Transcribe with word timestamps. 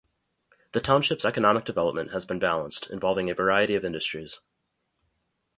The 0.71 0.79
township's 0.79 1.25
economic 1.25 1.63
development 1.63 2.09
has 2.09 2.25
been 2.25 2.39
balanced, 2.39 2.89
involving 2.89 3.29
a 3.29 3.35
variety 3.35 3.75
of 3.75 3.85
industries. 3.85 4.39